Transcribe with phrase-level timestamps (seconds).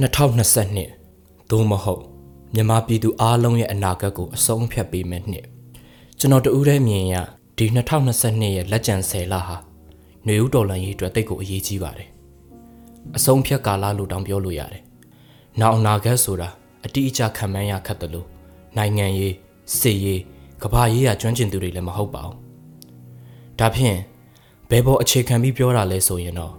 [0.00, 2.02] 2022သို့မဟုတ်
[2.54, 5.46] မြန်မာပြည်သူအားလုံးရဲ့အနာဂတ်ကိုအဆုံးဖြတ်ပေးမယ်နှစ်
[6.18, 7.14] ကျွန်တော်တူးတဲ့မြင်ရ
[7.58, 7.66] ဒီ
[8.10, 9.56] 2022ရဲ့လက်ကျန်10လဟာ
[10.24, 12.08] ຫນွေဦးတော်လန်ရေးအတွက်တိတ်ကိုအရေးကြီးပါတယ်
[13.16, 14.82] အဆုံးဖြတ်ကာလလို့တောင်ပြောလို့ရတယ်
[15.60, 16.48] နောက်အနာဂတ်ဆိုတာ
[16.84, 18.26] အတိအကျခံမှန်းရခက်တယ်လို့
[18.76, 19.34] နိုင်ငံရေး
[19.78, 20.20] စစ်ရေး
[20.62, 22.39] ကမ္ဘာရေးရကျွမ်းကျင်သူတွေလည်းမဟုတ်ပါဘူး
[23.60, 23.98] ဒါဖြင့်
[24.70, 26.52] ဘယ်ပေါ်အခြေခံပြီးပြောတာလဲဆိုရင်တော့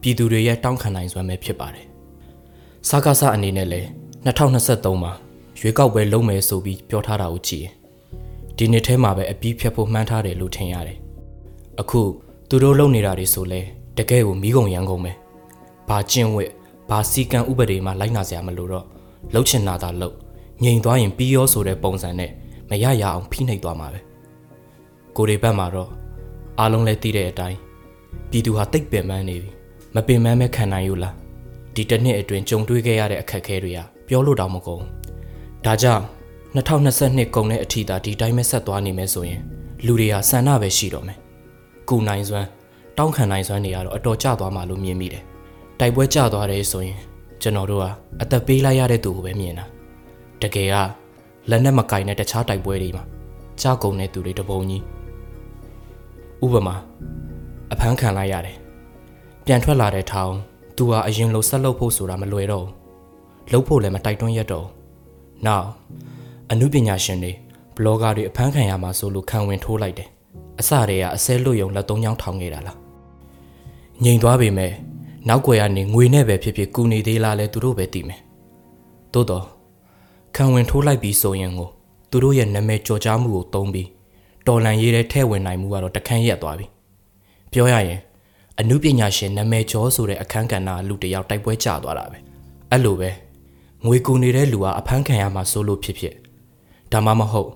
[0.00, 1.86] ပြည်သူတွေရဲ့တောင်းခံနိုင်စွမ်းပဲဖြစ်ပါတယ်
[2.88, 3.88] စကားစအနေနဲ့လည်း
[4.24, 5.12] 2023မှာ
[5.58, 7.74] ရွေးကောက်ပွဲလုပ်မယ်ဆိုပြီးပြောထားတာကိုကြည့်ရင်
[8.56, 10.98] ဒီနှစ်ထဲမှာပဲအပြီးဖြတ်ဖို့မှန်းထားတယ်လို့ထင်ရတယ်
[11.80, 12.00] အခု
[12.48, 13.60] သူတို့လုပ်နေတာတွေဆိုလဲ
[13.98, 15.12] တကယ်ကိုမိကုန်ရန်ကုန်ပဲ
[15.88, 16.50] ဘာကျင့်ဝတ်
[16.90, 18.84] ဘာစီကံဥပဒေမှလိုက်နာစရာမလိုတော့
[19.32, 20.14] လှုပ်ချင်တာသာလှုပ်
[20.62, 22.30] ငြိမ်သွားရင်ပြီးရောဆိုတဲ့ပုံစံနဲ့
[22.70, 24.00] မရရအောင်ဖိနှိပ်သွားမှာပဲ
[25.16, 25.90] ကိုရီဘက်မှာတော့
[26.60, 27.58] အားလုံးလည်းသိတဲ့အတိုင်း
[28.30, 29.50] ပြည်သူဟာတိတ်ပင်ပန်းနေပြီ
[29.94, 31.14] မပင်ပန်းမဲ့ခံနိုင်ယူလား
[31.74, 34.82] ဒီတစ်နှစ်အတွင်းကြုံတွေ့ခဲ့ရတဲ့အခက်အခဲတွေကပြောလို့တောင်မကုန်
[35.64, 36.04] ဒါကြောင့်
[36.54, 39.40] 2022ကုန်တဲ့အထိသာဒီတိုင်းပဲဆက်သွားနေမယ်ဆိုရင်
[39.86, 41.18] လူတွေဟာဆန္ဒပဲရှိတော့မယ်
[41.88, 42.48] ကုနိုင်စွမ်း
[42.98, 45.24] တောင်းခံနိုင်စွမ်းတွေကတော့အတော်ကျသွားမှလို့မြင်မိတယ်
[45.80, 46.98] တိုက်ပွဲကျသွားတယ်ဆိုရင်
[47.42, 47.84] ကျွန်တော်တို့က
[48.22, 49.64] အသက်ပေးလိုက်ရတဲ့သူကိုပဲမြင်တာ
[50.42, 50.74] တကယ်က
[51.50, 53.04] လက်နဲ့မကင်တဲ့တခြားတိုက်ပွဲတွေမှာ
[53.60, 54.82] ကြာကုန်တဲ့သူတွေတပုံကြီး
[56.44, 56.76] ဥပမာ
[57.72, 58.56] အဖမ်းခံလိုက်ရတယ်
[59.44, 60.32] ပြန်ထွက်လာတဲ့ထောင်
[60.76, 64.66] သူဟာအရင်လိုဆက်လုပ်ဖို့ဆိုတာမလွယ်တော့ဘူးလုပ်ဖို့လည်းမတိုက်တွန်းရတော့
[65.46, 65.66] နောက်
[66.50, 67.32] အမှုပညာရှင်တွေ
[67.76, 70.08] ဘလော့ဂါတွေအဖမ်းခံရမှာဆိုလို့ခံဝင်ထိုးလိုက်တယ်
[70.60, 72.78] အစတည်းကအစဲလွတ်ယုံလက်သုံးချောင်းထောင်ခဲ့တာလား
[74.04, 74.72] ငြိမ်သွားပေမဲ့
[75.28, 78.20] နောက်ွယ်ကနေငွေနဲ့ပဲဖြစ်ဖြစ်ကူနေသေးလားလဲသူတို့ပဲသိမယ်
[79.12, 79.44] သို့တော့
[80.36, 81.68] ခံဝင်ထိုးလိုက်ပြီးဆိုရင်ကို
[82.10, 83.88] သူတို့ရဲ့နာမည်ကြော်ကြားမှုကိုသုံးပြီး
[84.46, 86.66] တော်လန်ရေးတဲ့ထဲဝင်နိုင်မှုကတော့တခန်းရက်သွားပြီ
[87.52, 88.00] ပြောရရင်
[88.60, 92.18] အမှုပညာရှင်နာမည်ကျော်ဆိုတဲ့အခန်းကဏ္ဍလူတစ်ယောက်တိုက်ပွဲကျသွားတာပဲ
[92.70, 93.10] အဲ့လိုပဲ
[93.84, 96.14] ငွေကူနေတဲ့လူဟာအဖမ်းခံရမှာစိုးလို့ဖြစ်ဖြစ်
[96.92, 97.50] ဒါမှမဟုတ်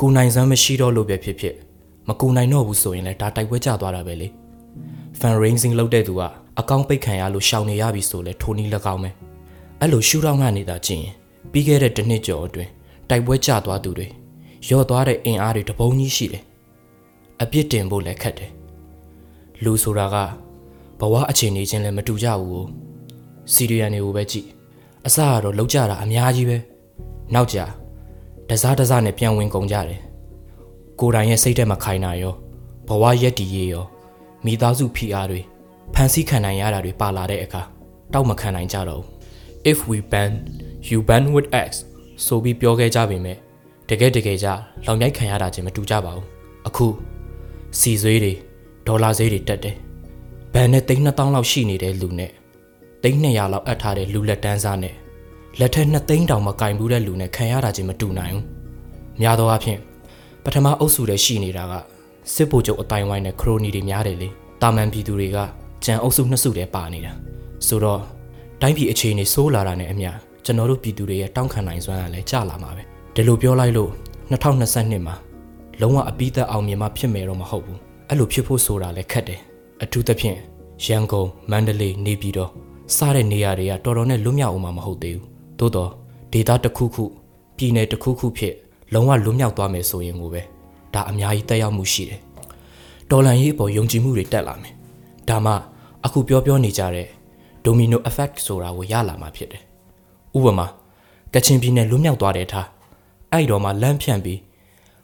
[0.00, 1.54] ကူနိုင်စမ်းမရှိတော့လို့ပဲဖြစ်ဖြစ်
[2.08, 4.28] မကူနိုင်တော့ဘူးဆိုရင်လည်းဒါတိုက်ပွဲကျသွားတာပဲလေ
[5.18, 6.22] fan raising လုပ်တဲ့သူက
[6.60, 9.10] အကောင့်ပိတ်ခံရလို့ရှောင်နေရပြီဆိုလဲထိုးနီး၎င်းပဲ
[9.80, 11.14] အဲ့လိုရှူထောင်းကနေသာကြည့်ရင်
[11.52, 12.70] ပြီးခဲ့တဲ့တစ်နှစ်ကျော်အတွင်း
[13.10, 14.06] တိုက်ပွဲကျသွားသူတွေ
[14.68, 16.44] ရော့သွားတဲ့အင်အားတွေတပုံကြီးရှိတယ်
[17.42, 18.50] အပြစ်တင်ဖို့လည်းခက်တယ်
[19.64, 20.16] လူဆိုတာက
[21.00, 22.68] ဘဝအခြေအနေချင်းလည်းမတူကြဘူး
[23.52, 24.48] စီရီယန်တွေကိုပဲကြည့်
[25.06, 26.58] အစကတော့လောက်ကြတာအများကြီးပဲ
[27.34, 27.58] နောက်ကြ
[28.48, 30.00] တစားတစားနဲ့ပြန်ဝင်ကုန်ကြတယ်
[31.00, 32.34] ကိုယ်တိုင်ရဲ့စိတ်ထဲမှာခိုင်နာရော
[32.88, 33.84] ဘဝရက်တီရေးရော
[34.44, 35.40] မိသားစုဖိအားတွေ
[35.94, 37.62] ဖန်ဆီးခံနိုင်ရတာတွေပါလာတဲ့အခါ
[38.12, 39.08] တောက်မခံနိုင်ကြတော့ဘူး
[39.70, 40.32] if we ban
[40.88, 41.70] you ban with x
[42.24, 43.38] ဆိုပြီးပြောခဲ့ကြပေမဲ့
[43.88, 44.48] တကယ်တကယ်ကြ
[44.86, 46.26] လောင်ရိုက်ခံရတာချင်းမတူကြပါဘူး
[46.66, 46.86] အခု
[47.78, 48.32] စီဆွေးတွေ
[48.86, 49.76] ဒေါ်လာဈေးတွေတက်တယ်
[50.52, 52.30] ဘန်နဲ့သိန်း2000လောက်ရှိနေတဲ့လူနဲ့
[53.02, 54.94] သိန်း200လောက်အပ်ထားတဲ့လူလက်တန်းစားနဲ့
[55.60, 58.44] လက်ထက်2သိန်းတောင်မကင်ဘူးတဲ့လူနဲ့ခံရတာချင်းမတူနိုင်ဘူး
[59.20, 59.78] များသောအားဖြင့်
[60.44, 61.72] ပထမအုပ်စုတဲ့ရှိနေတာက
[62.34, 64.28] စစ်ဗိုလ်ချုပ်အတိုင်းဝိုင်းနဲ့ခရိုနီတွေများတယ်လေ
[64.62, 65.38] တာမန်ပြည်သူတွေက
[65.84, 67.12] ကြံအုပ်စုနှစ်စုတည်းပါနေတာ
[67.66, 68.00] ဆိုတော့
[68.60, 70.10] တိုင်းပြည်အခြေအနေဆိုးလာတာနဲ့အမျှ
[70.44, 73.90] ကျွန်တော်တို့ပြည်သူတွေရဲ့တောင်းခံနိုင်စွမ်းကလည်းကျလာမှာပဲ ဒီလိုပြောလိုက်လို့
[74.30, 75.16] 2022မှာ
[75.80, 77.78] လုံးဝအပိသက်အောင်မြင်မှဖြစ်မယ်တော့မဟုတ်ဘူး
[78.08, 79.40] အဲ့လိုဖြစ်ဖို့ဆိုတာလည်းခက်တယ်
[79.82, 80.38] အထူးသဖြင့်
[80.86, 82.50] ရန်ကုန်မန္တလေးနေပြည်တော်
[82.96, 85.26] စတဲ့နေရာတွေကတော်တော်နဲ့လွတ်မြောက်အောင်မဟုတ်သေးဘူး
[85.58, 85.90] သို့တော့
[86.32, 87.04] ဒေသတစ်ခုခု
[87.56, 88.54] ပြည်နယ်တစ်ခုခုဖြစ်
[88.92, 90.42] လုံးဝလွတ်မြောက်သွားမယ်ဆိုရင်ကိုပဲ
[90.94, 92.20] ဒါအများကြီးတက်ရောက်မှုရှိတယ်
[93.10, 94.74] တော်လန်ရေးအပေါ်ယုံကြည်မှုတွေတက်လာမယ်
[95.28, 95.52] ဒါမှ
[96.04, 97.08] အခုပြောပြောနေကြတဲ့
[97.64, 99.62] domino effect ဆိုတာကိုရလာမှာဖြစ်တယ်
[100.36, 100.66] ဥပမာ
[101.34, 102.66] ကချင်ပြည်နယ်လွတ်မြောက်သွားတဲ့ထား
[103.32, 104.40] အဲ့တော့မှလမ်းဖြန့်ပြီး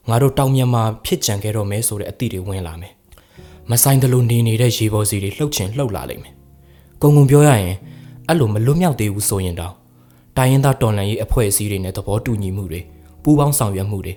[0.08, 2.92] ငါတို့တောင်မြန်မာဖြစ်ကြံခဲ့တော့မဲဆိုတဲ့အသည့်တွေဝင်လာမယ်
[3.70, 6.34] မဆိုင်တလို့နေနေတဲ့ရေပေါ်စီတွေလှုပ်ချင်လှုပ်လာလိမ့်မယ်။
[7.02, 7.76] ကုံကုံပြောရရင်
[8.28, 9.74] အဲ့လိုမလွတ်မြောက်သေးဘူးဆိုရင်တော့
[10.36, 12.80] တိုင်းရင်းသားတော်လှန်ရေးအဖွဲ့အစည်းတွေနဲ့သဘောတူညီမှုတွေ
[13.22, 14.14] ပူးပေါင်းဆောင်ရွက်မှုတွေ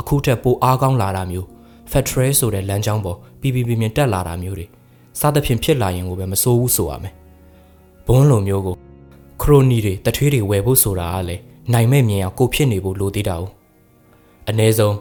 [0.00, 1.46] အခုထက်ပိုအားကောင်းလာတာမျိုး
[1.92, 4.66] Federal ဆိုတဲ့လမ်းကြောင်းပေါ်ပြည်ပြည်ပြင်းတက်လာတာမျိုးတွေ
[5.20, 7.14] စသဖြင့်ဖြစ်လာရင်ကိုပဲမစိုးဘူးဆိုရမယ်။
[8.06, 8.74] ဘွန်းလိုမျိုးကို
[9.42, 11.42] ခရိုနီတွေတထွေးတွေဝယ်ဖို့ဆိုတာကလည်း
[11.72, 13.42] နိုင်မဲ့မြင်အောင်ကိုဖြစ်နေဖို့လိုသေးတာ ਉ
[14.50, 14.96] ။အ ਨੇ ဆုံး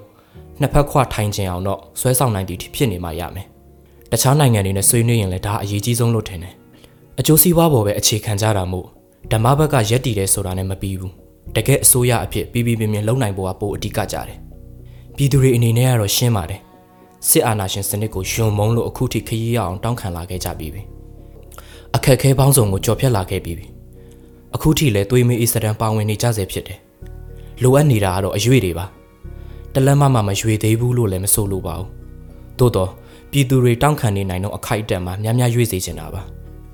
[0.60, 3.48] နှစ်ဖက်ခွထိုင်ချင်အောင်တော့ဆွဲဆောင်နိုင်တည်ဖြစ်နေမှရမယ်။
[4.12, 6.54] တခြားနိုင်ငံတွေနဲ့ဆွေးနွေးရင်လည်းဒါအရေးကြီးဆုံးလို့ထင်တယ်
[7.20, 8.88] အကျိုးစီးပွားပေါ်ပဲအခြေခံကြတာမို့
[9.32, 11.14] ဓမ္မဘက်ကရက်တည်တယ်ဆိုတာနဲ့မပြီးဘူး
[11.56, 14.38] တကယ်အစိုးရအဖြစ်ပြီးပြီးပြင်းပြင်းလုံနိုင်ဖို့ကပိုအဓိကကြတယ်
[15.16, 16.62] ပြည်သူတွေအနေနဲ့ကတော့ရှင်းပါတယ်
[17.28, 20.82] စစ်အာဏာရှင်စနစ်ကိုယုံမုံလို့အခုထိခရီးရအောင်တောင်းခံလာခဲ့ကြပြီးပြီ
[21.96, 23.66] အခက်ခဲပေါင်းစုံကိုကြော်ဖြတ်လာခဲ့ပြီးပြီ
[24.56, 26.80] အခုထိလည်းသွေးမေးအစ္စတန်ပါဝင်နေကြဆဲဖြစ်တယ်
[27.64, 28.86] လိုအပ်နေတာကတော့အရွေတွေပါ
[29.74, 31.88] တလက်မမမရွေသေးဘူးလို့လည်းမဆိုလိုပါဘူး
[32.60, 32.90] သို့တော့
[33.32, 36.22] ပြည်သူတွေတောင်းခံနေနိုင်တော့အခိုက်အတန့်မှာများများရွေးစေချင်တာပါ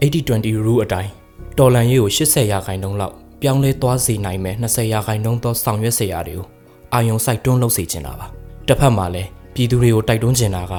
[0.01, 1.11] 80-20 rule အတိုင်း
[1.57, 6.45] တော်လန်ရေးကို80ရာခိုင်နှုန်းလောက်ပြောင်းလဲသွားစေနိုင်မဲ့20ရာခိုင်နှုန်းသောဆောင်ရွက်စေရာတွေကို
[6.93, 8.27] အာယုံစိုက်တွန်းလုပ်စေချင်တာပါ
[8.67, 10.73] တစ်ဖက်မှာလည်းပြည်သူတွေကိုတိုက်တွန်းချင်တာက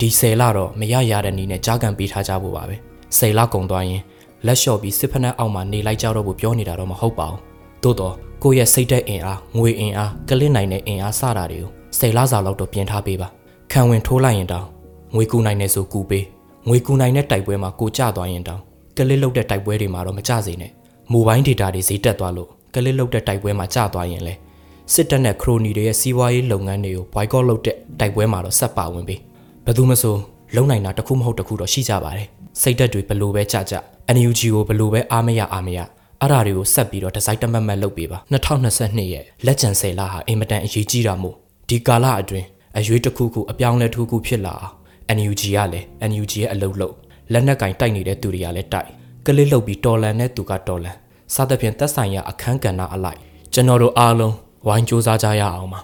[0.00, 2.76] ဒီဆယ်လတော့မရရတဲ့နည်းနဲ့ကြားကန်ပေးထားကြဖို့ပါပဲ
[3.18, 4.02] ဆယ်လကုန်သွားရင်
[4.46, 7.40] လက်လျှော့ပြီးစစ်ဖက်နှက်အောက်မှာနေလိုက်ကြတော့ဖို့ပြောနေတာတော့မဟုတ်ပါဘူး
[7.82, 13.28] သို့တော့ကိုယ့်ရဲ့စိတ်သက်အင်အားငွေအင်အားကလစ်နိုင်တဲ့အင်အားစတာတွေကိုဆယ်လစာလောက်တော့ပြင်ထားပေးပါ
[13.72, 14.66] ခံဝင်ထိုးလိုက်ရင်တောင်
[15.14, 16.24] ငွေကူနိုင်နေဆိုကူပေး
[16.68, 18.60] ငွေကူနိုင်တဲ့တိုက်ပွဲမှာကိုကြသွားရင်တောင်
[18.96, 20.72] ကလစ်လုတ်တဲ့တိုက်ပွဲတွေမှာတော့မကြစေနဲ့
[21.12, 24.34] မိုဘိုင်းဒေတာတွေဈေးတက်သွားလို့ကလစ်လုတ်တဲ့တိုက်ပွဲမှာကြသွားရင်လေ
[24.94, 29.20] စစ်တပ်နဲ့ခရိုနီတွေရဲ့စီးပွားရေးလုပ်ငန်းတွေကို boycott လုပ်တဲ့တိုက်ပွဲမှာတော့ဆက်ပါဝင်ပေး
[29.64, 30.14] ဘယ်သူမဆို
[30.56, 32.28] လုံနိုင်တာတစ်ခုမဟုတ်တစ်ခုတော့ရှိကြပါတယ်
[32.62, 33.74] စိတ်သက်တွေဘလို့ပဲကြကြ
[34.16, 35.78] NUG ကိုဘလို့ပဲအားမရအားမရ
[36.20, 38.18] အဲ့ဒါတွေကိုဆက်ပြီးတော့ဒီဇိုင်းတမတ်မတ်လုပ်ပေးပါ
[38.62, 41.36] 2022ရဲ့လက်ကျန်ဆယ်လဟာအင်မတန်အရေးကြီးတာမို့
[41.68, 42.46] ဒီကာလအတွင်း
[42.78, 44.74] အရွေးတစ်ခုခုအပြောင်းလဲတစ်ခုခုဖြစ်လာအောင်
[45.16, 46.94] NUG ကလည်း NUG ရဲ့အလုပ်လုပ်
[47.32, 48.88] လက်နက်ကင်တိုက်နေတဲ့သူတွေကလည်းတိုက်
[49.26, 50.96] ကလစ်လုပ်ပြီးတော်လန်တဲ့သူကတော်လန်
[51.34, 53.18] စသဖြင့်သက်ဆိုင်ရာအခန်းကဏ္ဍအလိုက်
[53.54, 54.34] ကျွန်တော်တို့အားလုံး
[54.66, 55.80] ဝိုင်းစူးစမ်းကြရအောင်ပါ